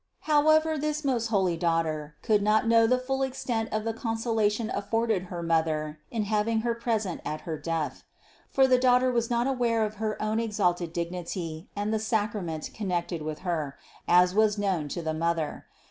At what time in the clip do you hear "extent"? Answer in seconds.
3.21-3.69